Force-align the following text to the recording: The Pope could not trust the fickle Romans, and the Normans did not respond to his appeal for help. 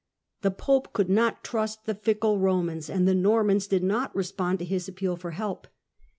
The 0.41 0.49
Pope 0.49 0.93
could 0.93 1.11
not 1.11 1.43
trust 1.43 1.85
the 1.85 1.93
fickle 1.93 2.39
Romans, 2.39 2.89
and 2.89 3.07
the 3.07 3.13
Normans 3.13 3.67
did 3.67 3.83
not 3.83 4.15
respond 4.15 4.57
to 4.57 4.65
his 4.65 4.87
appeal 4.87 5.15
for 5.15 5.29
help. 5.29 5.67